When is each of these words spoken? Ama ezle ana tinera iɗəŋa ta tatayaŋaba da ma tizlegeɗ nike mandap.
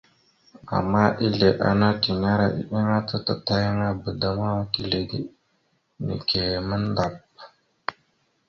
Ama 0.77 1.03
ezle 1.25 1.49
ana 1.69 1.87
tinera 2.01 2.47
iɗəŋa 2.61 2.97
ta 3.07 3.17
tatayaŋaba 3.25 4.09
da 4.21 4.29
ma 4.39 4.49
tizlegeɗ 4.71 5.23
nike 6.05 6.41
mandap. 6.69 7.15